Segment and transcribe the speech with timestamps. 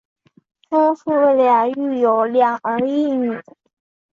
[0.71, 3.39] 夫妇俩育有两儿一女。